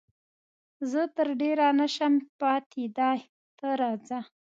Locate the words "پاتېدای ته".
2.39-3.67